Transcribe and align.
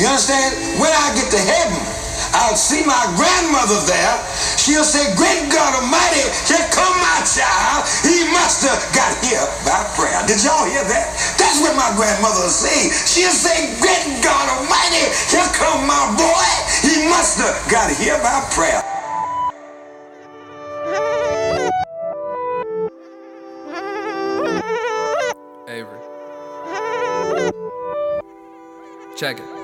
You 0.00 0.08
understand? 0.08 0.56
When 0.80 0.88
I 0.88 1.12
get 1.12 1.28
to 1.28 1.36
heaven, 1.36 1.76
I'll 2.32 2.56
see 2.56 2.80
my 2.88 3.04
grandmother 3.20 3.84
there. 3.84 4.16
She'll 4.56 4.80
say, 4.80 5.12
Great 5.12 5.52
God 5.52 5.76
Almighty, 5.76 6.24
here 6.48 6.64
come 6.72 6.96
my 7.04 7.20
child. 7.28 7.84
He 8.00 8.24
must 8.32 8.64
have 8.64 8.80
got 8.96 9.12
here 9.20 9.44
by 9.60 9.84
prayer. 10.00 10.16
Did 10.24 10.40
y'all 10.40 10.64
hear 10.64 10.88
that? 10.88 11.12
That's 11.36 11.60
what 11.60 11.76
my 11.76 11.92
grandmother 12.00 12.48
will 12.48 12.48
say. 12.48 12.88
She'll 13.04 13.28
say, 13.28 13.76
Great 13.76 14.24
God 14.24 14.48
Almighty, 14.48 15.04
here 15.28 15.44
come 15.52 15.84
my 15.84 16.16
boy. 16.16 16.48
He 16.80 17.04
must 17.12 17.36
have 17.36 17.60
got 17.68 17.92
here 17.92 18.16
by 18.24 18.40
prayer. 18.56 18.80
Avery. 25.68 26.00
Check 29.14 29.40
it. 29.40 29.59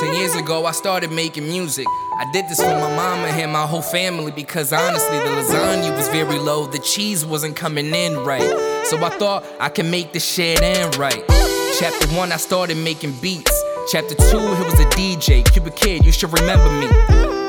Ten 0.00 0.14
years 0.14 0.34
ago, 0.34 0.64
I 0.64 0.72
started 0.72 1.12
making 1.12 1.44
music. 1.46 1.86
I 2.18 2.24
did 2.32 2.48
this 2.48 2.58
for 2.58 2.68
my 2.68 2.96
mama 2.96 3.28
and 3.28 3.52
my 3.52 3.66
whole 3.66 3.82
family 3.82 4.32
because 4.32 4.72
honestly, 4.72 5.18
the 5.18 5.24
lasagna 5.26 5.94
was 5.94 6.08
very 6.08 6.38
low, 6.38 6.66
the 6.66 6.78
cheese 6.78 7.26
wasn't 7.26 7.54
coming 7.54 7.94
in 7.94 8.16
right. 8.20 8.40
So 8.86 8.96
I 9.04 9.10
thought 9.10 9.44
I 9.60 9.68
could 9.68 9.84
make 9.84 10.14
this 10.14 10.24
shit 10.26 10.62
end 10.62 10.96
right. 10.96 11.22
Chapter 11.78 12.08
one, 12.16 12.32
I 12.32 12.38
started 12.38 12.78
making 12.78 13.12
beats. 13.20 13.59
Chapter 13.90 14.14
two, 14.14 14.38
he 14.38 14.62
was 14.62 14.78
a 14.78 14.86
DJ. 14.90 15.44
Cuba 15.52 15.70
Kid, 15.70 16.04
you 16.04 16.12
should 16.12 16.32
remember 16.32 16.70
me. 16.78 16.86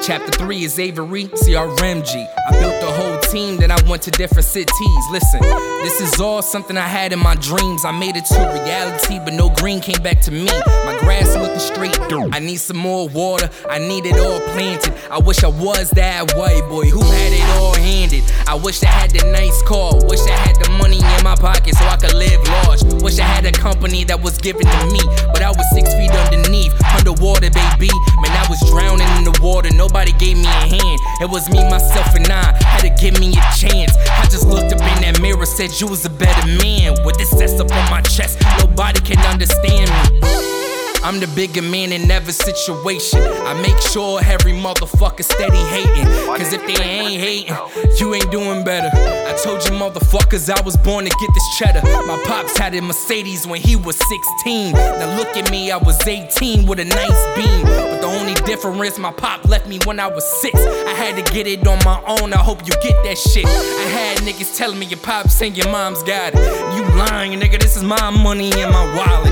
Chapter 0.02 0.32
3 0.32 0.64
is 0.64 0.80
Avery, 0.80 1.26
CRMG. 1.26 2.28
I 2.48 2.52
built 2.60 2.82
the 2.82 2.92
whole 2.92 3.20
team, 3.20 3.58
then 3.58 3.70
I 3.70 3.78
went 3.88 4.02
to 4.02 4.12
different 4.12 4.46
cities. 4.46 5.06
Listen, 5.12 5.42
this 5.84 6.02
is 6.02 6.20
all 6.20 6.42
something 6.42 6.76
I 6.76 6.88
had 6.88 7.14
in 7.14 7.20
my 7.20 7.36
dreams. 7.36 7.86
I 7.86 7.92
made 7.92 8.16
it 8.16 8.26
to 8.26 8.40
reality, 8.52 9.20
but 9.20 9.34
no 9.34 9.50
green 9.50 9.80
came 9.80 10.02
back 10.02 10.20
to 10.22 10.32
me. 10.32 10.46
My 10.46 10.98
grass 11.02 11.36
looking 11.36 11.60
straight 11.60 11.96
through. 12.10 12.32
I 12.34 12.40
need 12.40 12.56
some 12.56 12.78
more 12.78 13.08
water, 13.10 13.48
I 13.70 13.78
need 13.78 14.08
it 14.08 14.18
all 14.18 14.40
planted. 14.54 14.96
I 15.12 15.20
wish 15.20 15.44
I 15.44 15.50
was 15.50 15.92
that 15.92 16.34
white 16.34 16.68
boy 16.68 16.90
who 16.90 17.04
had 17.04 17.34
it 17.34 17.62
all 17.62 17.76
handed. 17.76 18.24
I 18.48 18.56
wish 18.56 18.82
I 18.82 18.88
had 18.88 19.12
the 19.12 19.32
nice 19.32 19.62
car, 19.64 19.94
wish 20.08 20.22
I 20.22 20.32
had 20.32 20.56
the 20.56 20.72
money 20.72 20.98
in 20.98 21.24
my 21.24 21.36
pocket 21.36 21.76
so 21.76 21.86
I 21.86 21.98
could 21.98 22.16
live 22.16 22.42
large. 22.66 22.82
Wish 23.04 23.20
I 23.20 23.26
had 23.26 23.46
a 23.46 23.52
company 23.52 24.04
that 24.06 24.20
was 24.20 24.40
given 24.40 24.66
to 24.66 24.86
me, 24.88 25.02
but 25.32 25.44
I 25.44 25.52
was 25.52 25.71
gave 30.22 30.38
me 30.38 30.46
a 30.46 30.70
hand. 30.70 31.00
It 31.20 31.30
was 31.30 31.50
me, 31.50 31.68
myself, 31.68 32.14
and 32.14 32.30
I. 32.30 32.54
Had 32.62 32.82
to 32.82 32.94
give 33.02 33.20
me 33.20 33.34
a 33.34 33.42
chance. 33.58 33.98
I 33.98 34.24
just 34.30 34.46
looked 34.46 34.72
up 34.72 34.80
in 34.80 35.02
that 35.02 35.20
mirror, 35.20 35.46
said 35.46 35.74
you 35.82 35.88
was 35.88 36.06
a 36.06 36.10
better 36.10 36.48
man. 36.62 36.94
With 37.04 37.18
this 37.18 37.34
S 37.34 37.60
up 37.60 37.72
on 37.72 37.90
my 37.90 38.02
chest, 38.02 38.41
I'm 41.04 41.20
the 41.20 41.28
bigger 41.36 41.64
man 41.64 41.92
in 41.92 42.10
every 42.12 42.34
situation. 42.34 43.22
I 43.22 43.60
make 43.62 43.80
sure 43.92 44.22
every 44.24 44.54
motherfucker 44.54 45.24
steady 45.24 45.58
hating. 45.58 46.06
Cause 46.28 46.54
if 46.54 46.62
they 46.62 46.82
ain't 46.82 47.20
hating, 47.20 47.56
you 48.00 48.14
ain't 48.14 48.32
doing 48.32 48.64
better. 48.64 48.90
I 48.96 49.36
told 49.44 49.66
you 49.66 49.72
motherfuckers 49.72 50.50
I 50.50 50.62
was 50.62 50.78
born 50.78 51.06
to 51.06 51.10
get 51.10 51.30
this 51.34 51.58
cheddar. 51.58 51.82
My 52.06 52.22
pops 52.28 52.58
had 52.58 52.76
a 52.76 52.82
Mercedes 52.82 53.48
when 53.48 53.60
he 53.62 53.76
was 53.76 53.98
16. 53.98 54.74
Now 54.74 55.18
look 55.18 55.36
at 55.36 55.50
me, 55.50 55.72
I 55.72 55.78
was 55.78 56.00
18 56.06 56.68
with 56.68 56.80
a 56.80 56.86
nice 56.86 57.36
beam. 57.36 57.66
But 57.66 58.02
the 58.02 58.08
only 58.08 58.36
difference, 58.46 59.00
my 59.00 59.12
pop 59.12 59.46
left 59.46 59.68
me 59.68 59.80
when 59.86 60.00
I 60.00 60.08
was 60.08 60.24
six. 60.42 60.60
I 60.60 60.94
had 60.94 61.16
to 61.24 61.34
get 61.34 61.48
it 61.48 61.66
on 61.68 61.80
my 61.84 62.02
own, 62.06 62.32
I 62.32 62.38
hope 62.38 62.60
you 62.66 62.74
get 62.82 63.04
that 63.06 63.18
shit. 63.18 63.46
I 63.46 63.90
had 63.90 64.18
niggas 64.20 64.56
telling 64.56 64.78
me 64.78 64.86
your 64.86 65.00
pops 65.00 65.42
and 65.42 65.58
your 65.58 65.72
mom's 65.72 66.04
got 66.04 66.34
it. 66.36 66.40
You 66.76 66.84
lying, 66.96 67.40
nigga, 67.40 67.60
this 67.60 67.76
is 67.76 67.84
my 67.84 68.12
money 68.12 68.52
in 68.52 68.70
my 68.70 68.86
wallet. 68.96 69.31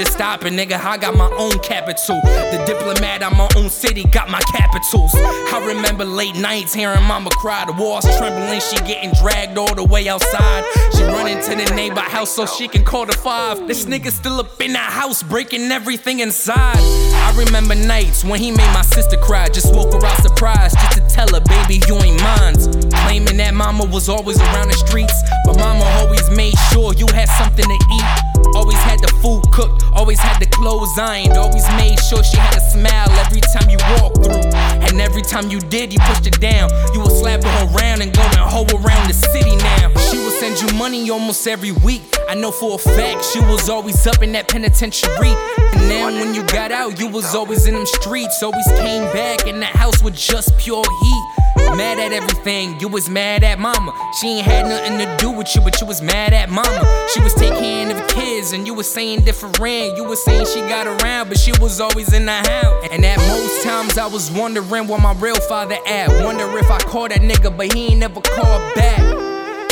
To 0.00 0.06
stop 0.06 0.46
it, 0.46 0.54
nigga. 0.54 0.82
I 0.82 0.96
got 0.96 1.14
my 1.14 1.28
own 1.36 1.58
capital. 1.58 2.18
The 2.22 2.64
diplomat 2.66 3.22
on 3.22 3.36
my 3.36 3.46
own 3.54 3.68
city 3.68 4.04
got 4.04 4.30
my 4.30 4.40
capitals. 4.40 5.14
I 5.14 5.62
remember 5.66 6.06
late 6.06 6.36
nights 6.36 6.72
hearing 6.72 7.02
mama 7.02 7.28
cry, 7.28 7.66
the 7.66 7.74
walls 7.74 8.06
trembling, 8.16 8.60
she 8.60 8.76
getting 8.86 9.12
dragged 9.20 9.58
all 9.58 9.74
the 9.74 9.84
way 9.84 10.08
outside. 10.08 10.64
She 10.96 11.02
run 11.02 11.28
into 11.28 11.50
the 11.50 11.74
neighbor 11.74 12.00
house 12.00 12.30
so 12.30 12.46
she 12.46 12.66
can 12.66 12.82
call 12.82 13.04
the 13.04 13.12
five. 13.12 13.68
This 13.68 13.84
nigga 13.84 14.10
still 14.10 14.40
up 14.40 14.58
in 14.62 14.72
that 14.72 14.90
house, 14.90 15.22
breaking 15.22 15.70
everything 15.70 16.20
inside. 16.20 16.78
I 16.78 17.34
remember 17.36 17.74
nights 17.74 18.24
when 18.24 18.40
he 18.40 18.52
made 18.52 18.72
my 18.72 18.80
sister 18.80 19.18
cry. 19.18 19.50
Just 19.50 19.74
woke 19.74 19.92
her 19.92 20.06
out 20.06 20.22
surprised 20.22 20.78
just 20.78 20.94
to 20.94 21.14
tell 21.14 21.28
her, 21.28 21.44
baby, 21.44 21.82
you 21.86 21.96
ain't 21.96 22.22
mine. 22.22 22.56
Claiming 23.04 23.36
that 23.36 23.52
mama 23.52 23.84
was 23.84 24.08
always 24.08 24.40
around 24.40 24.68
the 24.68 24.78
streets, 24.86 25.20
but 25.44 25.58
mama 25.58 25.84
always 26.00 26.30
made 26.30 26.54
sure 26.72 26.94
you 26.94 27.06
had 27.12 27.28
something 27.28 27.66
to 27.66 27.78
eat. 27.92 28.29
Always 28.60 28.76
had 28.76 29.00
the 29.00 29.08
food 29.22 29.40
cooked, 29.52 29.84
always 29.94 30.20
had 30.20 30.38
the 30.38 30.44
clothes 30.44 30.92
ironed, 30.98 31.32
always 31.38 31.66
made 31.80 31.98
sure 31.98 32.22
she 32.22 32.36
had 32.36 32.54
a 32.54 32.60
smile 32.60 33.08
every 33.24 33.40
time 33.40 33.70
you 33.70 33.78
walked 33.96 34.22
through. 34.22 34.44
And 34.84 35.00
every 35.00 35.22
time 35.22 35.48
you 35.48 35.60
did, 35.60 35.94
you 35.94 35.98
pushed 36.00 36.26
her 36.26 36.38
down. 36.38 36.68
You 36.92 37.00
would 37.00 37.10
slap 37.10 37.42
her 37.42 37.60
around 37.72 38.02
and 38.02 38.12
go 38.12 38.20
and 38.20 38.36
hoe 38.36 38.68
around 38.68 39.08
the 39.08 39.14
city 39.14 39.56
now. 39.56 39.88
She 40.10 40.18
would 40.18 40.34
send 40.34 40.60
you 40.60 40.78
money 40.78 41.08
almost 41.08 41.48
every 41.48 41.72
week. 41.72 42.02
I 42.28 42.34
know 42.34 42.50
for 42.52 42.74
a 42.74 42.78
fact 42.78 43.24
she 43.32 43.40
was 43.40 43.70
always 43.70 44.06
up 44.06 44.22
in 44.22 44.30
that 44.32 44.48
penitentiary. 44.48 45.32
And 45.72 45.90
then 45.90 46.20
when 46.20 46.34
you 46.34 46.44
got 46.44 46.70
out, 46.70 47.00
you 47.00 47.08
was 47.08 47.34
always 47.34 47.66
in 47.66 47.72
them 47.72 47.86
streets. 47.86 48.42
Always 48.42 48.66
came 48.76 49.04
back 49.14 49.46
in 49.46 49.58
the 49.58 49.72
house 49.72 50.02
with 50.02 50.14
just 50.14 50.54
pure 50.58 50.84
heat. 50.84 51.39
Mad 51.76 51.98
at 51.98 52.12
everything, 52.12 52.78
you 52.80 52.88
was 52.88 53.08
mad 53.08 53.44
at 53.44 53.58
mama. 53.58 53.92
She 54.20 54.38
ain't 54.38 54.46
had 54.46 54.66
nothing 54.66 54.98
to 54.98 55.16
do 55.16 55.30
with 55.30 55.54
you, 55.54 55.60
but 55.60 55.80
you 55.80 55.86
was 55.86 56.02
mad 56.02 56.32
at 56.32 56.50
mama. 56.50 57.08
She 57.14 57.20
was 57.20 57.34
taking 57.34 57.90
of 57.90 58.08
kids, 58.08 58.52
and 58.52 58.66
you 58.66 58.74
was 58.74 58.90
saying 58.90 59.24
different. 59.24 59.96
You 59.96 60.04
was 60.04 60.22
saying 60.24 60.46
she 60.46 60.60
got 60.60 60.86
around, 60.86 61.28
but 61.28 61.38
she 61.38 61.52
was 61.60 61.80
always 61.80 62.12
in 62.12 62.26
the 62.26 62.32
house. 62.32 62.88
And 62.90 63.04
at 63.04 63.18
most 63.18 63.62
times, 63.62 63.98
I 63.98 64.06
was 64.06 64.30
wondering 64.30 64.86
where 64.86 65.00
my 65.00 65.14
real 65.14 65.40
father 65.48 65.76
at. 65.86 66.24
Wonder 66.24 66.46
if 66.58 66.70
I 66.70 66.78
called 66.78 67.10
that 67.10 67.20
nigga, 67.20 67.56
but 67.56 67.72
he 67.72 67.88
ain't 67.88 67.98
never 67.98 68.20
called 68.20 68.74
back. 68.74 69.00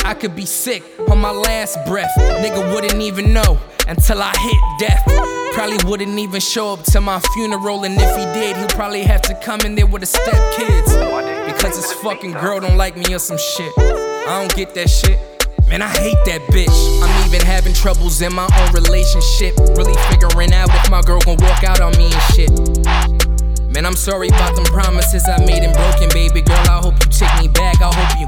I 0.05 0.13
could 0.13 0.35
be 0.35 0.45
sick 0.45 0.83
on 1.09 1.19
my 1.19 1.31
last 1.31 1.77
breath. 1.85 2.11
Nigga 2.17 2.73
wouldn't 2.73 3.01
even 3.01 3.33
know 3.33 3.59
until 3.87 4.21
I 4.21 4.33
hit 4.37 4.87
death. 4.87 5.38
Probably 5.53 5.77
wouldn't 5.89 6.17
even 6.17 6.39
show 6.39 6.73
up 6.73 6.83
to 6.83 7.01
my 7.01 7.19
funeral, 7.33 7.83
and 7.83 7.95
if 7.99 8.15
he 8.15 8.25
did, 8.39 8.55
he'd 8.57 8.69
probably 8.69 9.03
have 9.03 9.21
to 9.23 9.35
come 9.35 9.61
in 9.61 9.75
there 9.75 9.85
with 9.85 10.01
the 10.01 10.07
stepkids. 10.07 11.45
Because 11.45 11.75
his 11.75 11.91
fucking 11.93 12.33
girl 12.33 12.59
don't 12.59 12.77
like 12.77 12.95
me 12.95 13.13
or 13.13 13.19
some 13.19 13.37
shit. 13.37 13.71
I 13.77 14.39
don't 14.39 14.55
get 14.55 14.73
that 14.75 14.89
shit. 14.89 15.19
Man, 15.67 15.81
I 15.81 15.89
hate 15.89 16.17
that 16.25 16.41
bitch. 16.49 17.01
I'm 17.03 17.27
even 17.27 17.45
having 17.45 17.73
troubles 17.73 18.21
in 18.21 18.33
my 18.33 18.47
own 18.47 18.73
relationship. 18.73 19.57
Really 19.77 19.97
figuring 20.09 20.53
out 20.53 20.69
if 20.73 20.89
my 20.89 21.01
girl 21.01 21.19
gon' 21.21 21.37
walk 21.37 21.63
out 21.63 21.81
on 21.81 21.91
me 21.97 22.09
and 22.09 22.23
shit. 22.33 22.49
Man, 23.69 23.85
I'm 23.85 23.95
sorry 23.95 24.29
about 24.29 24.55
them 24.55 24.65
promises 24.65 25.27
I 25.27 25.37
made 25.45 25.61
and 25.61 25.73
broken, 25.73 26.09
baby 26.09 26.41
girl. 26.41 26.57
I 26.65 26.81
hope 26.81 26.95
you 27.03 27.09
take 27.11 27.29
me 27.37 27.47
back. 27.49 27.81
I 27.81 27.93
hope 27.93 28.17
you. 28.17 28.27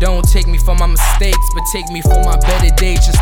Don't 0.00 0.24
take 0.28 0.46
me 0.46 0.58
for 0.58 0.74
my 0.74 0.86
mistakes, 0.86 1.46
but 1.54 1.64
take 1.72 1.88
me 1.88 2.00
for 2.00 2.20
my 2.24 2.36
better 2.40 2.74
days. 2.76 3.04
Just 3.04 3.20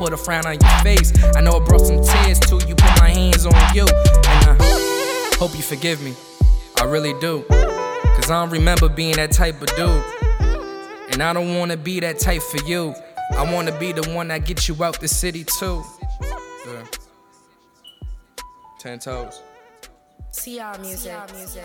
put 0.00 0.14
a 0.14 0.16
frown 0.16 0.46
on 0.46 0.54
your 0.54 0.78
face. 0.82 1.12
I 1.36 1.42
know 1.42 1.60
I 1.60 1.62
brought 1.62 1.82
some 1.82 2.02
tears 2.02 2.40
too. 2.40 2.58
You 2.66 2.74
put 2.74 2.98
my 3.00 3.10
hands 3.10 3.44
on 3.44 3.52
you, 3.74 3.82
and 3.82 4.62
I 4.62 5.36
hope 5.38 5.54
you 5.54 5.60
forgive 5.62 6.00
me. 6.02 6.14
I 6.80 6.84
really 6.84 7.12
do. 7.20 7.44
Cause 7.50 8.30
I 8.30 8.40
don't 8.40 8.48
remember 8.50 8.88
being 8.88 9.16
that 9.16 9.30
type 9.30 9.60
of 9.60 9.68
dude. 9.76 10.02
And 11.12 11.22
I 11.22 11.34
don't 11.34 11.58
wanna 11.58 11.76
be 11.76 12.00
that 12.00 12.18
type 12.18 12.40
for 12.40 12.64
you. 12.64 12.94
I 13.36 13.52
wanna 13.52 13.78
be 13.78 13.92
the 13.92 14.10
one 14.14 14.28
that 14.28 14.46
gets 14.46 14.68
you 14.68 14.82
out 14.82 14.98
the 15.00 15.08
city 15.08 15.44
too. 15.44 15.84
Yeah. 16.66 16.84
Ten 18.78 18.98
toes. 19.00 19.42
CR 20.32 20.80
music. 20.80 21.12
CR 21.12 21.34
music. 21.34 21.64